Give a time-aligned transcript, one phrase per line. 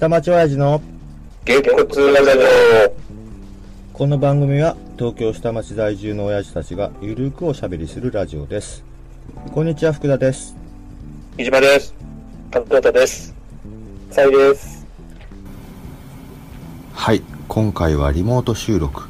[0.00, 0.80] 下町親父の
[1.44, 2.94] 月骨ラジオ。
[3.92, 8.82] この番組は東京下町在住の親父たちがゆるくおしゃべりするラジオです
[9.52, 10.56] こんにちは福田です
[11.36, 11.94] 飯島です。
[12.50, 13.34] 角田です。
[14.10, 14.86] さいです。
[16.94, 19.02] はい今回はリモート収録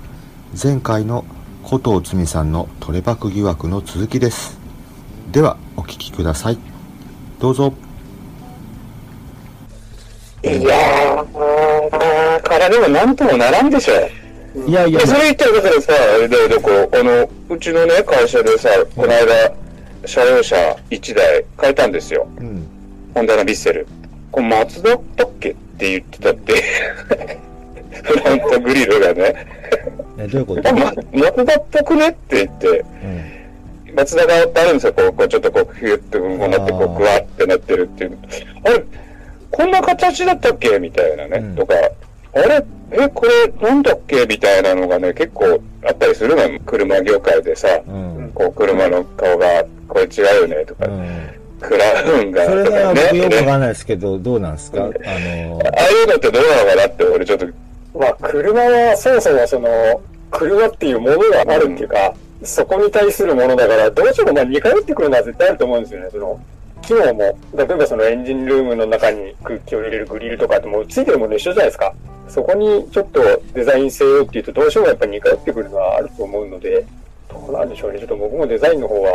[0.61, 1.25] 前回の
[1.65, 4.59] 古藤つみさんのトレバク疑惑の続きです
[5.31, 6.59] ではお聞きください
[7.39, 7.75] どうぞ
[10.43, 13.95] いやー、からでもなんともならんでしょ。
[14.67, 19.53] いやいやでそれ言ったらだからさ、あれだよ、どこ、あの、うちのね、会社でさ、この間、
[20.07, 20.57] 車用車
[20.91, 22.27] 1台変えたんですよ。
[22.39, 22.67] うん
[23.13, 23.87] ホンダのビッセル。
[24.31, 25.01] これ松田だっ
[25.41, 26.63] けって言ってたって。
[28.03, 29.47] フロントグリルがね。
[30.17, 30.63] えどういうこと？
[30.73, 33.31] 松田っぽくねって言って、うん
[33.97, 38.19] 松田があるんですよ、こう、こうちょっとこう、ヒュッてこうなって、こう、グワってなってるっていう。
[38.65, 38.85] あれ、
[39.51, 40.79] こんな形だったっけ？
[40.79, 41.57] みたいなね、うん。
[41.57, 41.75] とか、
[42.35, 44.27] あれ、え、これ、なんだっけ？
[44.27, 47.69] みたいなのがね、結構あったりするのよ、車業界でさ。
[47.87, 48.33] うん。
[48.35, 51.29] こう、車の顔が、これ違うよね、とか、うん。
[51.61, 53.03] クラウンが、それとかはね。
[53.03, 54.85] ね僕よくわかんないですけど、どうなんですか？
[54.85, 57.47] あのああいうのってどうなのかなって、俺ちょっと、
[57.99, 66.09] まあ、車はそもそもその、車っていうものがあるっていうか、そこに対するものだから、どうしてもまあ似通ってくるのは絶対あると思うんですよね。
[66.11, 66.41] その、
[66.91, 71.95] 機能も、例えばそのエンジンルームの中に空気を入れるグリルとかってもうついてるもの一緒じゃないですか。
[72.29, 73.21] そこにちょっと
[73.55, 76.85] デザイン性をっていうと、どうしてもやっぱり似通ってくるのはあると思うので、
[77.29, 77.99] どうなんでしょうね。
[77.99, 79.11] ちょっと僕もデザインの方は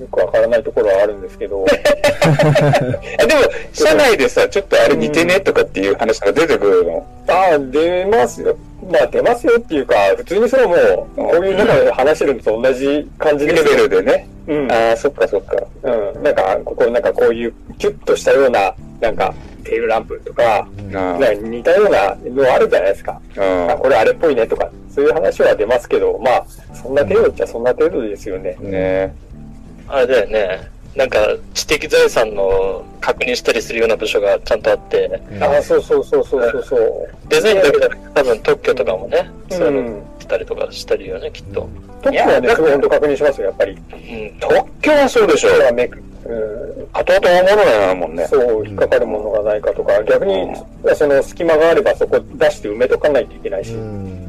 [0.00, 3.40] よくわからないところはあるんですけど、 あでも、
[3.72, 5.40] 車内でさ、ちょっとあれ似てね？
[5.40, 7.06] とかっていう話が出てくるの？
[7.26, 8.56] ああ、出ますよ。
[8.90, 13.88] まあ出ますよっていうか、普通にそれはもう、こういう中で話してるのと同じ感じレですよ。
[13.88, 14.28] ベルでね。
[14.46, 14.72] うん。
[14.72, 15.56] ああ、そっかそっか。
[15.82, 16.22] うん。
[16.22, 23.20] なんか、ここ、なんかこういう、キュッとしたような、なんか、テールランプとか、うんあなんか似たようなのあるじゃないですか。
[23.36, 28.56] ああ、これあれっぽいねとか、そういう話は出ますけど、まあ、そんな程度っちゃそんな程度ですよね。
[28.60, 29.14] ね
[29.86, 30.70] あれだよね。
[30.96, 31.18] なんか、
[31.52, 37.28] 知的財産の確認したりするような部署がちゃんとあって、うんあ、そうそうそうそうそうそう。
[37.30, 40.02] デザインだけじゃなくて多分特許とかもね、そういうのうん。
[40.18, 41.66] したりとかしたりよね、きっと。
[42.02, 43.72] 特許はね、すごい本当確認しますよ、やっぱり。
[43.72, 44.38] うん。
[44.38, 45.48] 特許はそうでしょ。
[45.48, 46.88] うん。
[46.92, 48.26] 後々大物なもんね。
[48.26, 50.54] そう、引っかかるものがないかとか、逆に、
[50.94, 53.72] その隙間があればそこ出して埋めとかないといけないし。
[53.72, 54.28] うん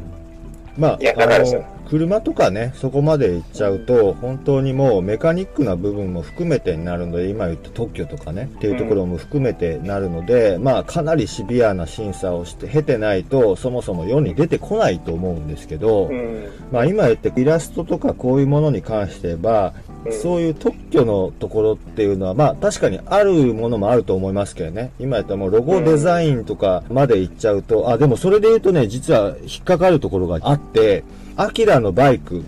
[0.78, 16.48] まあいやだからさあの車とかねそこまで行っちゃうと本当にもうメカニックな部分も含めてになるので今言った特許とかねっていうところも含めてなるので、まあかなりシビアな審査をして経てないとそもそも世に出てこないと思うんですけど、うん。
[16.70, 24.92] まあ今言ってイラストとかこういうものに関しては、うんそういう特許のところっていうのは、まあ確かにあるものもあると思いますけどね。
[24.98, 31.04] 今言ったらもうロゴデザインとかまで行っちゃうと、あ、でもそれで言うとね、実は引っかかるところがあって、
[31.36, 32.42] アキラのバイク、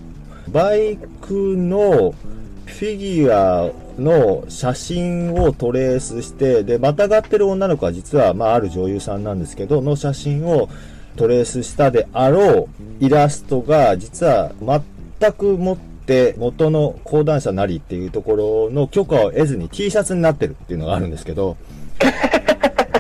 [0.49, 2.15] バイクの
[2.65, 3.71] フィギュア
[4.01, 10.71] の写真をトレースして、で、またがってる女の子は実は、まあある女優さんなんですけど、の写真を
[11.17, 12.69] トレースしたであろ
[13.01, 14.53] うイラストが実は
[15.21, 15.92] 全くもって
[16.37, 21.57] 元の講談社なりっていうところの許可を得ずに T シャツになってるっていうのがあるんですけど、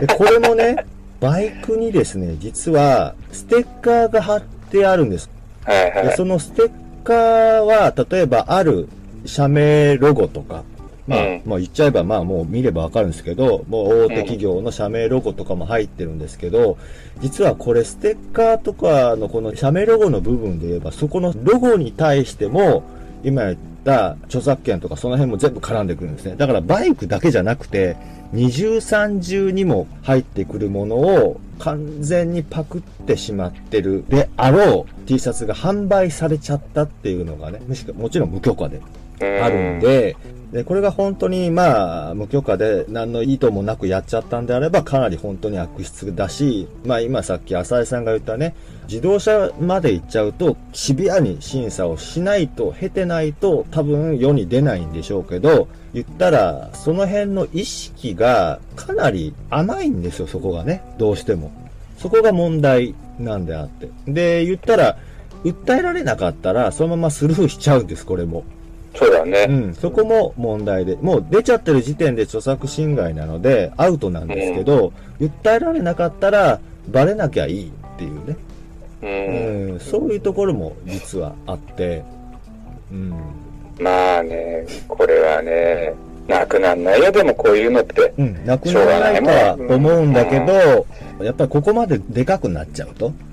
[0.00, 0.84] でこれもね、
[1.20, 5.30] バイクにですね、実はステッカーが貼ってあるんです。
[5.66, 6.70] でそのステッ
[7.04, 8.88] カーは、例えばある
[9.24, 10.64] 社名ロゴとか、
[11.06, 16.78] まあ、うんまあ言っちゃえばまあもう見ればわかるんですけど、もう大手企業の社名ロゴとかも入ってるんですけど、
[17.20, 22.82] 実はこれステッカーとかのこの社名ロゴの部分で言えば、そこのロゴに対しても、
[23.24, 26.36] 今言った著作権とかその辺も全部絡んでくるんですね。
[26.36, 27.96] だからバイクだけじゃなくて、
[28.32, 38.80] 二重三重にも入ってくるものを完全にパクってしまってるであろう T シャツが販売されちゃったっていうのがね、むしろもちろん無許可で
[39.20, 40.16] あるんで、
[40.52, 48.54] で、これが本当にまあ無許可で何の意図もなくやっちゃったんであればかなり本当に悪質だし、まあ今さっき浅井さんが言ったね、
[48.87, 61.50] 自動車まで行っちゃうとシビアに審査をしないと、経てないと多分世に出ないんでしょうけど、言ったらその辺の意識がかなり甘いんですよ、そこがね、どうしても。
[61.96, 63.88] そこが問題なんであって。
[64.06, 64.99] で、言ったら、
[65.44, 68.44] 訴えられなかったら、そのままスルーしちゃうんです、これも。
[68.94, 69.46] そうだね。
[69.48, 78.36] うん、そこも問題で、もう出ちゃってる時点で著作侵害なので、アウトなんですけど、訴えられなかったら、バレなきゃいいっていうね、
[79.02, 79.72] うん。
[79.72, 82.02] うん、そういうところも実はあって、
[82.90, 83.10] うん、
[83.80, 85.94] まあね、これはね、
[86.28, 88.12] なくなんないよ、でもこういうのって。
[88.18, 90.86] うん、なくならないとは思うんだけど、
[91.24, 93.31] やっぱりここまででかくなっちゃうと、うん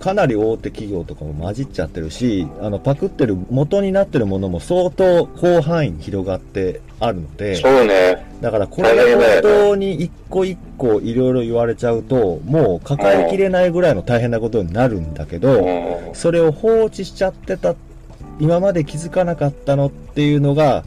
[0.00, 8.24] かなり大手企業とかも混じっちゃってるし、あの、パクってる元になってるものも相当広範囲に広がってあるので、そうね。
[8.40, 16.14] だからこれが本当に一個一個いろいろ言われちゃうと、もう抱えきれないぐらいの大変なことになるんだけど、うん。
[16.14, 17.74] それを放置しちゃってた、
[18.40, 20.84] 今まで気づかなかったのっていうのが、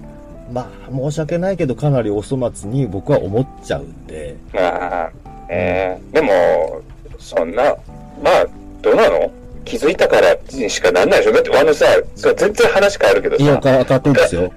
[0.52, 5.12] まあ、申し訳ないけどかなりお粗末に僕は思っちゃうんで、まあ、
[5.50, 6.82] えー、でも、
[7.20, 7.76] そんな、
[8.22, 8.46] まあ、
[8.82, 9.32] どうなの？
[9.66, 11.34] 気づいたからにしかなんないでしょ？
[11.34, 11.86] だってあのさ、
[12.16, 14.54] 全然話変わるけどいや、さ、か分かってるんですよ。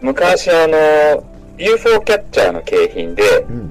[0.00, 1.24] 昔あの、
[1.58, 3.70] UFO キャッチャーの景品で、うん。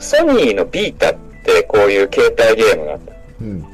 [0.00, 1.14] ソニーのビータっ
[1.44, 3.12] てこういう携帯ゲームがあった。
[3.40, 3.64] うん。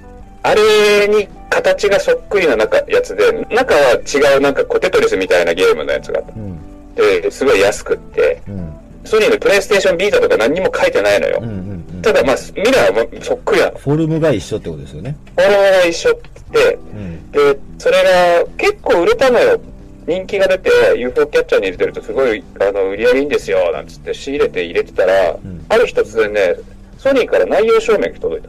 [0.42, 6.32] あれに形がそっくりな中やつで、中は違うなんかコテトリスみたいなゲームのやつがあった。
[6.32, 6.94] うん。
[6.94, 8.72] で、すごい安くって、うん。
[9.04, 11.69] ソニーのプレイステーションビータとか何にも書いてないのようん。。
[12.00, 12.12] うん。
[12.12, 13.79] ただまあ、ミラーもそっくりなの。
[13.79, 15.17] フォルムが一緒ってことですよね。
[15.37, 16.14] フォルムが一緒っ
[16.52, 17.31] て、うん。
[17.31, 19.61] で、それが結構売れたのよ。
[20.06, 25.38] 人気が出て、UFO キャッチャーに入れてるとすごい、あの、売り上げいいんですよ、なんつって仕入れて入れてたら、ん
[25.69, 26.56] ある日突然ね、
[26.99, 28.43] ソニーから内容証明が届い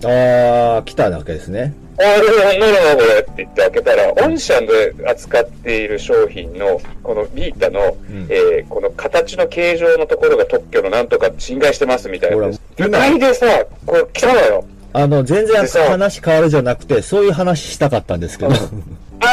[0.00, 0.08] た。
[0.08, 1.74] あー、来たわけですね。
[1.98, 12.50] あれ、なんだろうこれって言って開けたら、御社で扱っている商品の、このビータの、んえーこの形の形状のところが特許のなんとか侵害してますみたいなほら。
[12.78, 13.46] 今今でさ、
[13.86, 14.64] これ来たのよ。
[14.92, 18.56] あの、全然話変わるじゃなくて、そういう話したかったんですけど、あ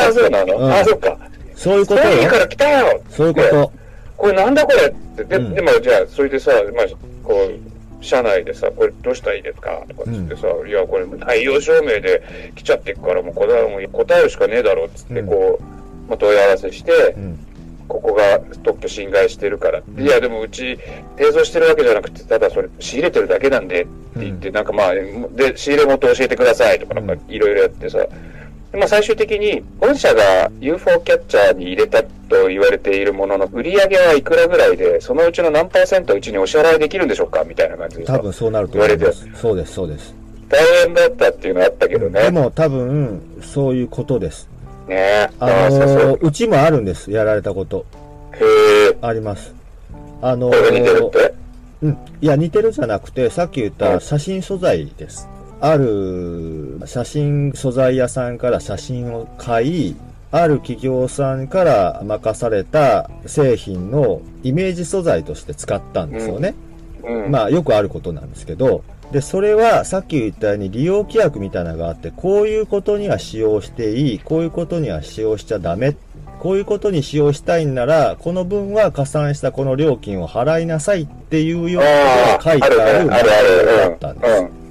[0.09, 1.17] あ、そうなの、うんああ、そっか。
[1.55, 2.11] そういうことよ。
[2.11, 3.71] ソニーから来たよそういうこと。
[4.17, 6.85] これなんだこれって、で、うんでもじゃあ、それでさ、まあ、
[7.23, 7.72] こう、
[8.03, 9.83] 社内でさ、これどうしたらいいですか？
[9.87, 12.23] とかっつってさ、いや、これ内容証明で
[12.55, 15.27] 来ちゃってっから、もう答えもう答えるしかねえだろっつって、うん。
[15.27, 15.63] こう、
[16.09, 17.39] まあ、問い合わせして、うん。
[17.87, 19.81] ここが特許侵害してるから。
[19.97, 20.79] いや、でもうち、
[21.17, 23.89] 製造してるわけじゃなくて、ただそれ仕入れてるだけなんでって
[24.19, 28.09] 言って、なんかまあ、で、仕入れ元教えてくださいとか、なんかいろいろやってさ、で
[28.73, 39.27] まあ、最終的に、本社が UFO キャッチャーに入れたと言われているものの、売り上げはいくらぐらいで、そのうちの何パーセントうちにお支払いできるんでしょうかみたいな感じでさ多分そうなると思います。
[39.35, 40.15] そうです、そうです。
[40.49, 42.21] 大変だったっていうのはあったけどね。
[42.23, 44.49] でも多分、そういうことです。
[44.87, 45.29] ねえ。
[45.39, 47.11] ああのそうー、うちもあるんです。
[47.11, 47.85] やられたこと。
[48.33, 48.43] へ
[48.91, 48.97] え。
[49.01, 49.53] あります。
[50.21, 51.33] あのこれが似てるっー、て？
[51.83, 51.97] うん。
[52.21, 55.27] いや、似てるじゃなくて、さっき言った写真素材です。
[55.63, 59.95] ある写真素材屋さんから写真を買い、
[60.29, 66.53] ある企業さんから任された製品のイメージ素材として使ったんですよね。
[67.05, 67.31] うん。
[67.31, 68.83] まあよくあることなんですけど、
[69.13, 75.95] で、それはさっき言ったように利用規約みたいなのがあって、こういうことには使用していい、こういうことには使用しちゃダメ、
[76.39, 81.89] こういうことに使用したいんなら、この分は加算したこの料金を払いなさいっていうような
[82.37, 84.63] ことが書いてあるあるねあるあ内容だるったんです。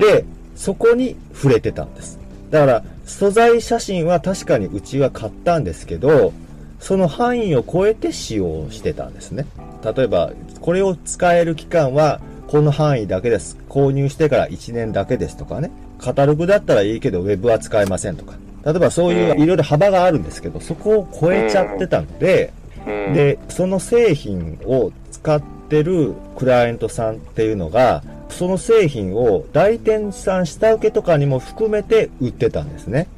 [0.00, 2.18] で、そこに触れてたんです。
[2.50, 6.32] だから、素材写真は確かにうちは買ったんですけど、
[6.80, 9.46] その範囲を超えて使用してたんですね。
[9.84, 13.56] 例えば、これを使える期間は、この範囲だけです。
[13.68, 15.70] 購入してから1年だけですとかね。
[16.00, 18.34] カタログだったらいいけど、ウェブは使えませんとか。
[18.64, 22.52] 例えばそういういろいろ幅があるんですけど、そこを超えちゃってたので、
[22.84, 33.08] うん、で、その製品を使ってるクライアントさんっていうのが、その製品を代店さん下請けとかにも含めて売ってたんですね。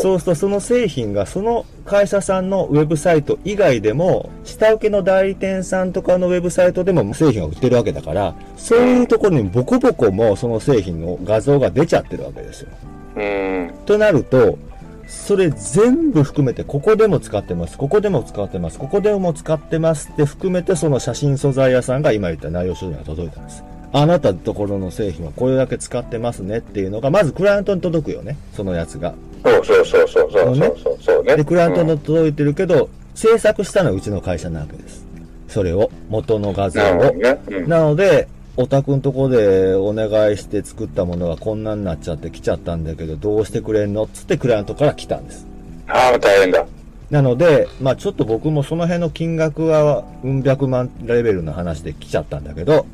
[0.00, 12.68] そうするとその製品がその会社さんのウェブサイト以外でも、下請けの代理店さんとかのウェブサイトでも製品が売ってるわけだから、そういうところにボコボコもその製品の画像が出ちゃってるわけですよ。
[13.16, 13.72] うん。
[13.84, 14.58] となると、
[15.06, 23.62] それ全部含めて、ここでも使ってます、ここでも使ってます、ここでも使ってますって含めて、その写真素材屋さんが今言った内容書類が届いたんです。
[23.92, 29.14] あなたのところの製品はこれだけ使ってますねっていうのが、まずクライアントに届くよね、そのやつが。
[29.44, 31.36] そうそうそうそうそうそうね。
[31.36, 35.04] で、クライアントに届いてるけど、うん、制作したのはうちの会社なわけです。
[35.48, 36.84] それを、元の画像を。
[36.84, 45.46] な、ね,うん、なので、お宅のとこでお願いして作ったものはこんなになっちゃって来ちゃったんだけど、どうしてくれんのつってクライアントから来たんです。
[45.86, 46.66] ああ、大変だ。
[47.10, 52.86] なので、まあちょっと僕もその辺の金額は、うん百万レベルの話で来ちゃったんだけど、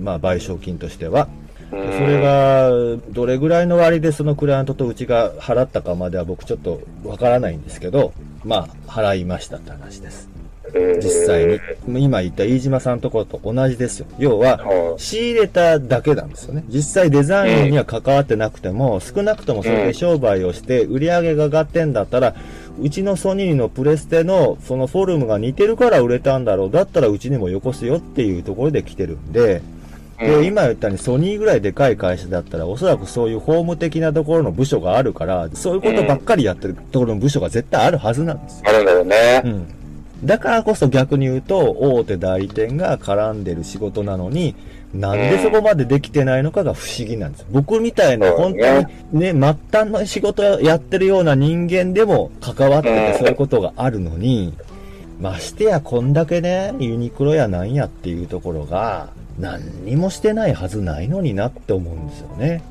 [0.00, 1.28] まあ賠償金としては。
[1.70, 1.76] そそ
[2.06, 2.70] れ、が、
[3.10, 8.12] どれぐらいの割でそのクライアントとうちが払ったかまでは僕ちょっとわからないんですけど、
[8.44, 10.28] まあ払いましたって話です。
[10.74, 11.46] 実際
[11.86, 12.04] に。
[12.04, 14.06] 今言った飯島さんのところと同じですよ。
[14.18, 16.64] 要は、は仕入れただけなんですよね。
[16.68, 22.34] 実際デザインには関わってなくても、少なくともそれで商売をして、売り上げが上がってんだったら、
[22.80, 26.70] うちのソニーのプレステのそのフォルムが似てるから売れたんだろう。
[26.70, 29.62] だったらうちにもよこすよっていうところで来てるんで、
[30.18, 38.64] で、今言ったようにソニーぐらいでかい会社だったら、おそらくそういう法務的なところの部署があるから、そういうことばっかりやってるところの部署が絶対あるはずなんですよ。
[38.68, 39.42] あるんだろうね。
[39.44, 39.66] うん。
[40.24, 44.54] だからこそ逆に言うと、大手代理店が絡んでる仕事なのに、
[44.94, 47.46] なんでそこまでできてないのかが不思議なんです。
[47.50, 54.54] 僕みたいな本ね当にね、末端の仕事やってるような人間でも関わってうんてそういうことがあるのに、
[55.20, 62.62] ましてやこんだけね、ユニクロやなんやっていうところが、何にもしてないはずないのになって思うんですよね。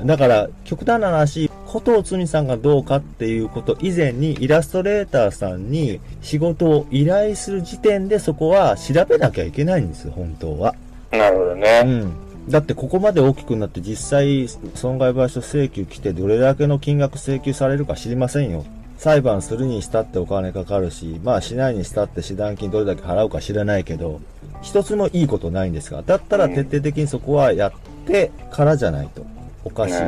[0.00, 0.06] うん。
[0.06, 10.74] だから、極端な話、古藤つさんがどうかっていうこと以前に、イラストレーターさんに仕事を依頼する時点でそこは調べなきゃいけないんですよ、本当は。
[11.10, 11.82] なるほどうね。
[11.82, 12.10] ん。
[12.48, 18.64] だってここまで大きくなって実際損害賠償請求来てどれだけの金額請求されるか知りませんよ。
[18.96, 24.20] 裁判するにしたってお金かかるし、まあしないにしたって示談金どれだけ払うか知らないけど、
[24.62, 27.72] 一つもいいことないんですが、だったら徹底的にそこはやっ
[28.06, 29.26] てからじゃないと
[29.64, 29.98] おかしいし。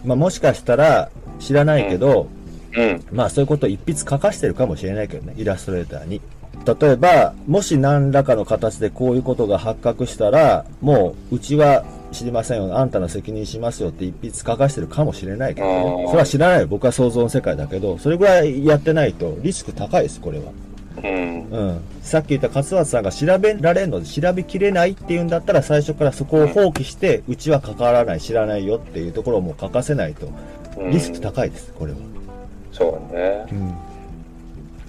[0.00, 2.28] ねまあもしかしたら知らないけど、
[2.76, 3.04] うん。
[3.12, 6.20] まあそういうことを一筆書かしてるかもしれないけどね、イラストレーターに。
[6.80, 16.04] 例えば、もし何らかの形でこういうことが発覚したら、もう、うちは知りませんよ、あんたの責任しますよって一筆書かしてるかもしれないけどあね。
[16.04, 16.66] ーそれは知らないよ。
[16.66, 20.44] 僕は想像の世界だけど、それぐらいやってないとリスク高いです、これは。
[21.02, 21.48] うん。
[21.50, 21.80] うん。
[22.02, 30.32] さっき言った勝俣さんが調べられんので調べきれないっていうんだったら最初からそこを放棄して、うちは関わらない、知らないよっていうところをもう書かせないと、うん
[30.90, 31.98] リスク高いです、これは。
[32.72, 33.44] そうね。
[33.52, 33.74] うん。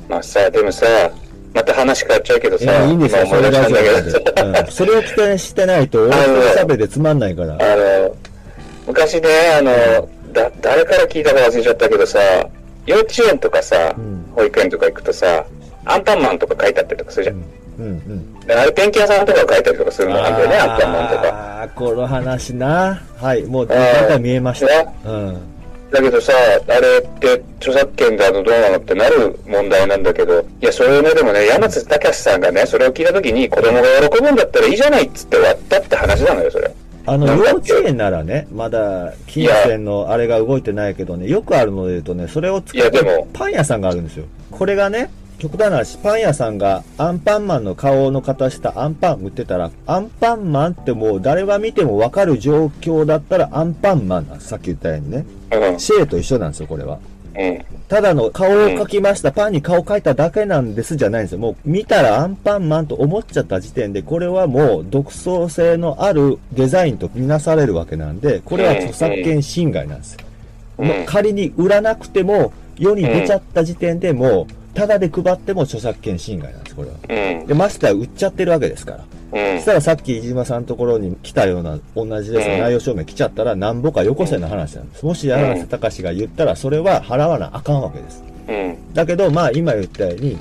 [0.07, 0.85] まあさ、でもさ、
[1.53, 6.17] また話変わっちゃうけどさ、いや、いいんですよ、今思い出したんだけどうん、それを期待してないと、俺と
[6.59, 7.55] 喋でつまんないから。
[7.55, 8.15] あの、
[8.87, 9.27] 昔ね、
[9.57, 12.19] あの、だ、誰から聞いたか忘れちゃったけどさ、
[12.85, 15.45] 幼稚園とかさ、うん保育園とか行くとさ、
[15.85, 17.35] アンパンマンとか書いてあったりとかするじゃん。
[17.79, 18.39] うん、うん。
[18.41, 21.21] であれ、ペンキ屋さんとか書いたりとかするのなんだよね、アンパンマンとか。
[21.29, 23.01] ああ、この話な。
[23.17, 24.67] はい、もう、なんか見えました。
[24.67, 25.37] ねうん。
[25.91, 26.31] だけどさ、
[26.67, 36.71] あれって著作権だのどうなのってなる問題なんだけど、いや、それをね、でもね、山津隆さんがね、それを聞いたときに子供が喜ぶんだったらいいじゃないっつって終わったって話なのよ、それ。
[37.05, 44.25] あの、幼稚園ならね、まだ、金銭のあれが動いてないけどね、よくあるので言うとね、それを使ってパン屋さんがあるんですよ。
[44.49, 45.09] これがね、
[45.41, 54.49] 極端な話、パン屋さんがアンパンマンの顔の形したアンパン売ってたら、アンパンマンってもう誰が見てもわかる状況だったらアンパンマンなんです。
[54.49, 55.25] さっき言ったようにね。
[55.51, 55.79] うん。
[55.79, 56.99] シェーと一緒なんですよ、これは。
[57.35, 57.65] うん。
[57.87, 61.39] ただの顔を描きました、パンに顔描いただけなんですじゃないんですよ。
[61.39, 70.19] もう見たらアンパンマンと思っちゃった時点で、これはもう独創性のあるデザインとみなされるわけなんで、これは著作権侵害なんですよ。
[70.77, 76.95] うん仮に売らなくても、世に出ちゃった時点でもう、ただで配っても著作権侵害なんです、これは。
[77.41, 77.47] うん。
[77.47, 78.97] で、ましてや売っちゃってるわけですから。
[78.99, 79.65] うんそし。
[79.65, 85.05] たらさっき飯島さんのところに来たような同じですね、うん内容証明来ちゃったらなんぼかよこせの話なんです。
[85.05, 88.23] もし柳瀬隆が言ったらそれは払わなあかんわけです。
[88.47, 88.93] うん。
[88.93, 90.37] だけど、まあ今言ったように、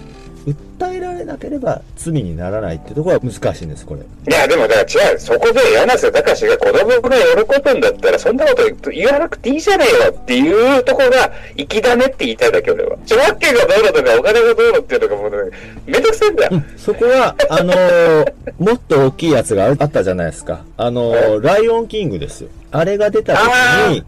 [0.81, 4.01] 訴えられなければ罪にならないっていうところは難しいんです、これ。
[4.01, 5.19] いや、でもだから違う。
[5.19, 12.95] そこで柳瀬隆が子供が喜ぶんだったら、そんなこと言わなくていいじゃねえよっていうところが、粋だねって言いたいだけ、俺は。
[13.05, 16.63] 著作権がどうのとか、お金がどうのっていうのがもうね、めんどくせえんだよ。
[16.79, 20.65] そこは、あのーもっと大きいやつがあったじゃないですか。
[20.77, 22.49] あのーライオンキングですよ。
[22.73, 23.43] あれが出た時
[23.91, 24.07] に、こ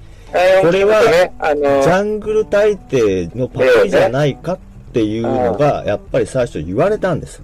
[0.63, 4.59] これはジャングル大帝のパクリじゃないかっ
[4.93, 7.43] ていうのが、やっぱり最初言われたんです。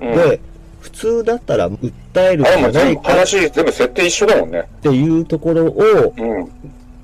[0.00, 0.40] うんで、
[0.80, 4.68] 普通だったら訴えるじゃないか話、全部設定一緒だもんね。
[4.82, 6.48] ていうところを、うん。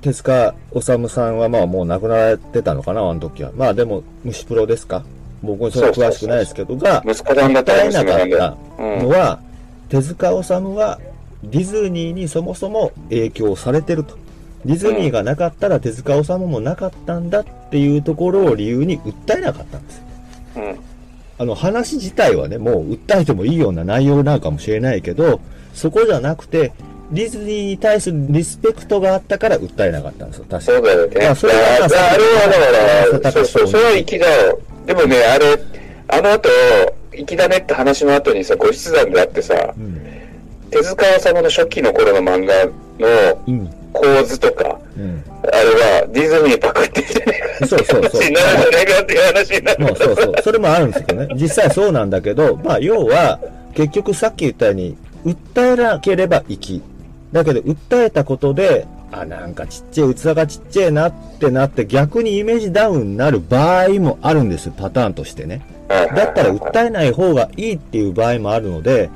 [0.01, 3.51] 手塚治虫さんはまあもう亡くなられてたのかな、あの時は。
[3.55, 5.03] まあでも、虫プロですか？
[5.41, 8.55] 僕もそれ詳しくないですけどが、訴えなかった。
[8.77, 9.39] のは、
[9.89, 10.99] 手塚治虫は
[11.43, 14.17] ディズニーにそもそも影響されてると。
[14.65, 20.01] ディズニーがなかったら手塚治虫もなかったんだっていうところを理由に訴えなかったんです。
[20.55, 20.79] うん。
[21.39, 25.41] あの話自体はね、もう訴えてもいいような内容なのかもしれないけど、
[25.73, 26.71] そこじゃなくて、
[27.11, 30.77] ディズニーに対するリスペクトがあったから訴えなかったんですよ、確かに。
[30.77, 31.21] そうだよね。
[31.21, 31.77] いやそれはああ
[32.17, 32.23] れ
[33.03, 34.59] はだから、そうそう、それは生粋だよ。
[34.85, 35.59] でもね、あれ、
[36.07, 36.49] あの後、
[37.11, 40.01] 粋だねって話の後にさ、後日談であってさう、ん。
[40.69, 43.69] 手塚治虫の初期の頃の漫画のうん。
[43.93, 45.23] 構図とか、うん。
[45.43, 45.57] あれ
[46.01, 49.85] はディズニーパクってんじゃねえかそうそうそうなないかっていう話になる。
[49.85, 50.35] もうそうそう。
[50.43, 51.35] それもあるんですけどね。
[51.35, 53.39] 実際そうなんだけど、まあ要は、
[53.73, 56.81] 結局さっき言ったように、訴えなければき
[57.31, 65.61] だけど、訴えたことで、あ、なんかちっちゃい、器がちっちゃいなってなって、逆にイメージダウンになる場合もあるんですよ、パターンとしてね。
[65.87, 69.09] だったら訴えない方がいいっていう場合もあるので、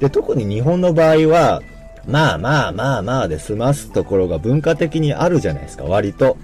[0.00, 1.62] で、特に日本の場合は、
[2.06, 6.36] まあまあまあまあで済ますところが文化的にあるじゃないですか、割と。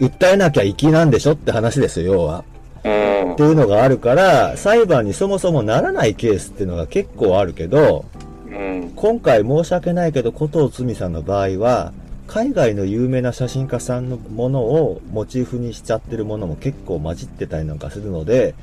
[0.00, 2.44] 訴えなきゃ粋なんでしょって話ですよ、要は。
[2.84, 3.42] うんって。
[3.42, 8.04] いうのがあるから、裁判にそもそもならないケースっていうのが結構あるけど、
[8.46, 8.92] うん。
[8.94, 11.92] 今回申し訳ないけど、古藤つみさんの場合は、
[12.26, 18.54] 海外の有名な写真家さんのものをモチーフにしちゃってるものも結構混じってたりなんかするので、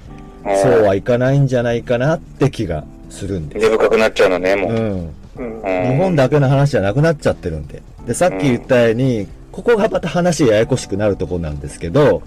[0.62, 3.70] そうはいかないんじゃないかなって気がするんです。
[3.70, 4.72] 根深くなっちゃうのね、もう。
[4.74, 5.10] うん。
[5.36, 7.82] 日本だけの話じゃなくなっちゃってるんで。
[8.06, 12.22] で、さっき言ったように、ここがまた話ややこしくなるところなんですけど、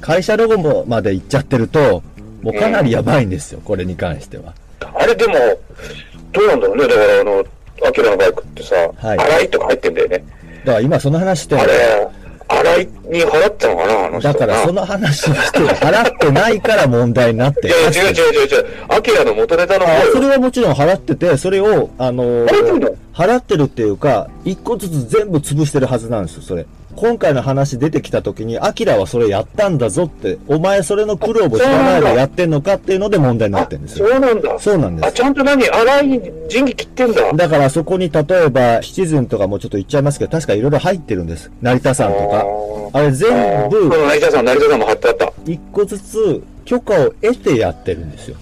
[0.00, 2.02] 会社ロゴまで行っちゃってると、
[2.42, 4.54] もうかなりやばいんですよ、これに関しては。
[4.94, 5.34] あれでも、
[6.32, 6.88] どうなんだろうね。
[6.88, 7.44] だからあの、
[7.86, 10.24] アキラのバイクってさ、はい洗いとか入ってんだよね。
[10.64, 11.72] だから今その話してあれ、
[12.84, 18.66] に払ったのかな、あの人だからその話をして払ってないから問題になっていや、違う違う違う違う。
[18.88, 20.20] アキラの元ネタの方よそ。
[20.20, 26.66] れはもちろん払ってて、それを、あの払ってるの払ってるっていうか、一個ずつ全部潰してるはずなんですよ、それ。
[26.96, 34.16] 今回の話出てきた時に、アキラはそれやったんだぞって、お前それの苦労も知らないでやってんのかっていうので問題になあってるんですそよ。
[34.16, 34.54] うなんだ。
[34.54, 35.12] あ、そうなんです。
[35.12, 37.32] ちゃんと何洗いに仁義切ってんだ。
[37.32, 41.50] だからそこに例えば、シチズンとかもちょっと言っちゃいますけど、確かいろいろ入ってるんです。
[41.62, 42.44] 成田山とか。
[42.92, 45.32] あれ全部、うん成田さん、成田さんも貼ってあった。
[45.46, 48.36] 一個ずつ許可を得てやってるんですよ。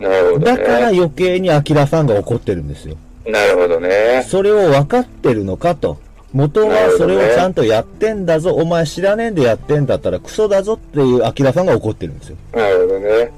[0.00, 0.98] なるほどだからね。
[0.98, 2.96] 余計にアキラファンが怒ってるんですよ。
[3.26, 4.26] なるほどね。
[4.28, 5.98] それを分かってるのかと。
[6.32, 12.36] 元はそれをちゃんとやってんだぞ、お前知らねえんでやってんだったらクソだぞっていうアキラファンが怒ってるんですよ。
[12.52, 13.32] なるほどね。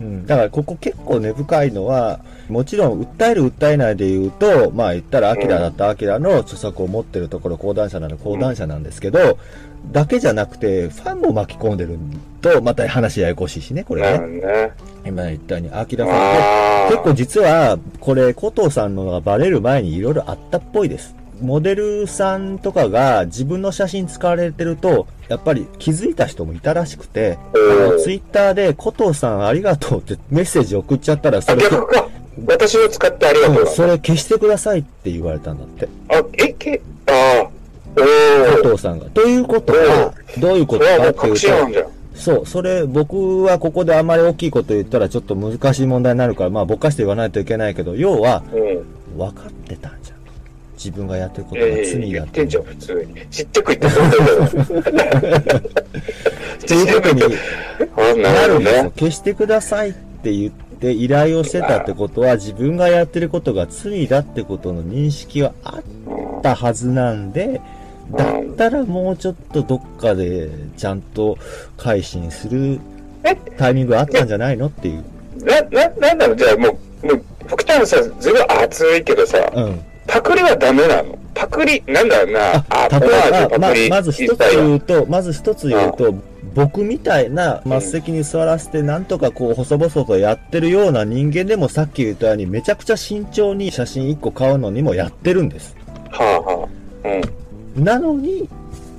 [0.00, 0.26] うん。
[0.26, 9.38] だからここ結構根深いのは、もちろん訴える訴えないで言うと、まあ言ったらアキラだったらアキラの著作を持ってるところ講談社なら講談社なんですけど、
[9.92, 11.98] だけじゃなくて、ファンも巻き込んでる
[12.40, 14.18] と、また話ややこしいしね、これね。
[14.18, 14.72] どね。
[15.06, 16.90] 今言ったように、アキラファンで、ああ。
[16.90, 21.14] 結構実は、これ、古藤さんのがバレる前にいろいろあったっぽいです。
[21.40, 31.62] モデルさんとかが自分の写真使われてると、やっぱり気づいた人もいたらしくて、あの、ツイッターで古藤さんありがとうってメッセージ送っちゃったら、そあ、れ。
[32.46, 35.88] 私を使ってありがとううんそれ消してくださいって言われたんだって。
[36.08, 37.12] あ、え、け、あ
[37.44, 37.48] あ。
[37.96, 38.56] おお。
[38.56, 39.06] 古藤さんが。
[39.06, 41.34] ということは、どういうことかっていう。
[41.84, 48.56] と、そう、それ、僕はここであまり大きいこと言ったらちょっと難しい問題になるから、まあ、ぼかして言わないといけないけど、要は、う
[49.14, 49.18] ん。
[49.18, 49.59] 分かっ。
[50.82, 53.14] 自分がやってることが罪だっててんじゃん、普通に。
[53.30, 53.94] 知ってく言ってだ
[56.74, 57.34] いうことに。
[58.98, 65.82] 消してくださいって言って依頼をしてたってことは自分がやってることが罪だってことの認識はあっ
[66.42, 67.60] たはずなんで、
[68.12, 71.36] だったらもうちょっとどっかでちゃんと
[71.76, 72.80] 改心する
[73.22, 73.36] え？
[73.58, 75.04] タイミングがあったんじゃないのっていう。
[75.44, 79.80] な、な、なんだろう、じゃあもう、もう、福ちゃんさ、ずいぶん熱いけどさ、うん。
[80.10, 83.96] パクリはダメなのパクリ、なんだろうな、あ、例えば、ま。
[83.96, 86.14] まず一つ言うと、まず一つ言うと、
[86.54, 95.76] 僕みたいな末席に座らせてなんとかこう細々とやってるような人間でもさっき言ったようにめちゃくちゃ慎重に写真1個買うのにもやってるんです。
[96.10, 96.68] はあは
[97.04, 97.08] あ。
[97.76, 97.84] うん。
[97.84, 98.48] なのに、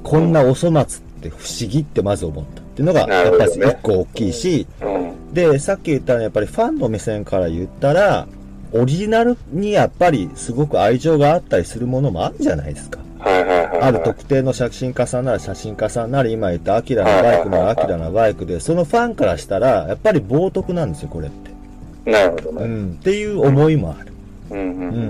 [0.03, 5.33] こんなお粗末って不思議ってまず思ったっていうのがなやっぱり1個大きいし、うん。
[5.33, 8.27] で、さっき言ったようにやっぱりファンの目線から言ったら、
[8.73, 12.99] オリジナルにやっぱりすごく愛情があったりするものもあるじゃないですか。
[13.19, 13.81] はいはいはい。
[13.81, 22.11] ある特定の写真家さんなら写真家さんなら今言ったアキラのバイクならアキラのバイクで、そのファンからしたら、やっぱり冒涜なんですよ、これって。
[22.11, 22.63] なるほどね。
[22.63, 22.97] うん。
[22.99, 24.13] っていう思いもある。
[24.51, 24.61] うんう。
[24.61, 24.65] う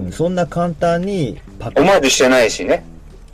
[0.05, 0.11] んん。
[0.11, 2.83] そんな簡単にパクオマージュしてないしね。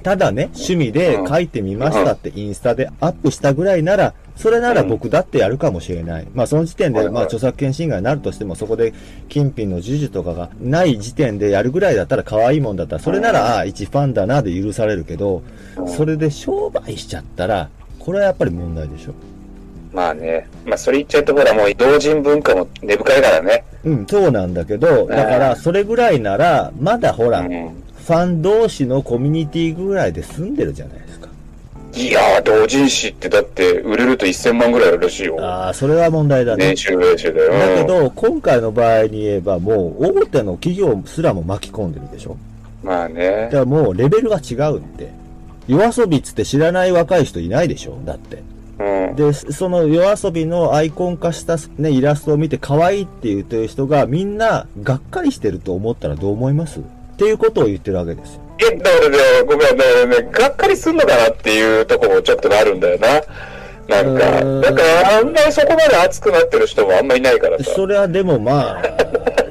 [0.04, 6.28] ただね、趣味で書いてみましたってインスタでアップしたぐらいなら、それなら僕だってやるかもしれない。
[6.34, 8.94] まあその時点で、まあ著作権侵害になるとしても、そこで
[9.30, 15.42] 金品の授受とかがない時点でやるぐらいだったら可愛いもんだったら、それなら、ああ、一ファンだなで許されるけど、
[15.88, 17.70] それで商売しちゃったら、
[18.00, 19.14] これはやっぱり問題でしょ。
[19.92, 20.48] まあね。
[20.66, 23.64] まあそれ言っちゃうとほらもう同人文化も根深いからね。
[23.84, 27.72] うん、そうなんだけど、だからそれぐらいなら、まだほら、フうん。
[28.06, 31.27] ァン同士のコミュニティぐらいで済んでるじゃないですか。
[31.98, 35.38] いやー、同人誌ってだって売れると1000万ぐらいあるらしいよ。
[35.44, 36.78] ああ、それは問題だね年。
[36.78, 37.52] 収練習だよ。
[37.54, 42.38] だけど、今回の場合に言えば、もう大手の企業すらも巻き込んでるでしょ。
[42.84, 43.58] まあねだか。
[43.58, 45.10] らもうレベルが違うって。
[45.68, 48.42] 夜遊びっつって知らない若い人いないでしょだって。
[48.80, 49.16] うん。
[49.16, 56.80] で、その夜遊びのアイコン化したね、イラストを見て可愛いって言ってる人がみんながっかりしてると思ったらどう思います？
[57.18, 58.42] っていうことを言ってるわけですよ。
[58.60, 63.08] え、だからね、ごめん、だからね、がっかりすんのかなっていうとこもちょっとなるんだよな。
[63.88, 67.64] なんうか、んだからあんまりそこまで熱くなってる人もあんまりいないからさ。
[67.76, 68.80] それはでもま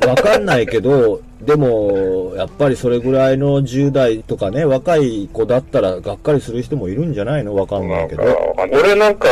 [0.04, 7.56] あ、わかんないけど、 でも、やっぱりそれぐらいの10代とかね、若い子だったらがっかりする人もいるんじゃないの？
[7.56, 8.22] わかんなないけど。、
[8.72, 9.28] 俺なんか、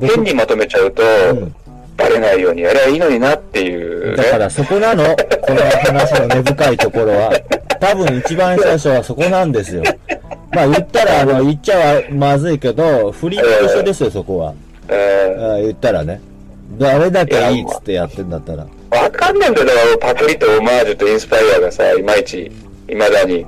[0.00, 1.54] 変にまとめちゃうと、うん
[2.02, 4.16] バレないようにやればいいのになっていう、ね。
[4.16, 7.32] だからそこなの、この話の根深いところは。
[7.80, 9.82] 多分一番最初はそこなんですよ。
[10.52, 14.54] まあ言ったら、あの、言っちゃはまずいけど、不倫と一緒ですよ、そこは。
[14.88, 16.20] えあ言ったらね。
[16.78, 18.66] 誰だけいいっつってやってんだったら。
[18.66, 22.50] ーわかんないんだよ、だからパクリとオマージュとインスパイアがさ、いまいち、
[22.88, 23.46] いまだに。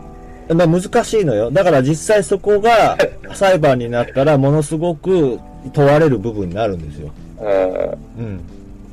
[0.55, 1.51] まあ難しいのよ。
[1.51, 2.99] だから実際そこが
[3.35, 5.38] 裁判になったらものすごく
[5.73, 7.11] 問われる部分になるんですよ。
[7.45, 8.41] うんうん。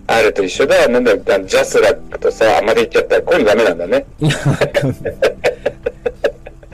[0.07, 0.89] あると一緒だよ。
[0.89, 4.05] なんだ、ジャスラックとさ、あんまり言っちゃったら、こういうのダメなんだね。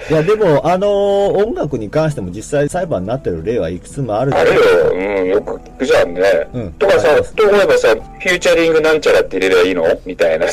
[0.10, 6.48] いや、でも、あの音楽に関しても実際裁判になってる例はいくつもあるじゃないあるよ、うん、よく聞くじゃんね。
[6.54, 9.84] うんとかさと思えばさ、フューチャリングなんちゃらって入れればいいの？
[10.06, 10.48] みたいな。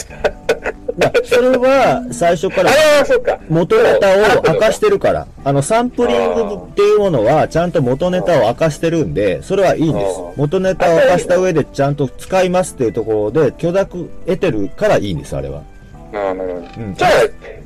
[1.25, 2.71] それは最初から。
[3.49, 5.27] 元ネタを明かしてるから。
[5.45, 10.21] あの、サンプリングっていうものはちゃんと元ネタを明かしてるんで、それはいいんです。
[10.37, 15.63] 元ネタを明かした上でちゃんと使いますっていうところで許諾得てるからいいんです、あれは。
[16.13, 16.85] ああ、なるほど。
[16.85, 17.11] うんじゃあ、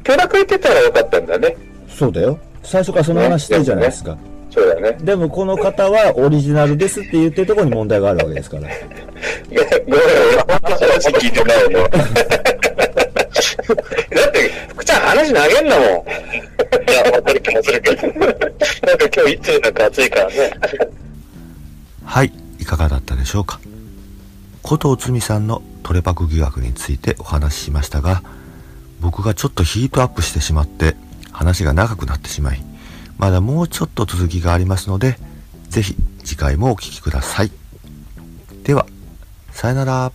[0.03, 1.57] 許諾得てたらよかったんだね。
[1.89, 2.39] そうだよ。
[2.63, 4.17] 最初からその話してるじゃないですか。
[4.51, 4.99] そうだよね。
[5.01, 8.63] でもこの方はオリジナルですって言ってるところに問題があるわけですから。
[9.49, 10.01] ごめん、
[10.63, 11.89] 話聞いてないよ。
[13.39, 15.89] だって、福ちゃん話投げんだもん。
[15.89, 18.09] いや、わかる気もするけど。
[18.09, 20.53] なんか今日いつなんか暑いからね。
[22.05, 23.61] はい、いかがだったでしょうか。
[24.65, 28.23] 古藤つさんのトレパク疑惑についてお話ししましたが、
[29.01, 30.97] 僕がちょっとヒートアップしてしまって
[31.33, 32.63] 話が長くなってしまい、
[33.17, 35.19] まだもうちょっと続きがありますので、
[35.69, 37.53] ぜひ次回もお聴きください。
[38.65, 38.87] では、
[39.53, 40.13] さよなら。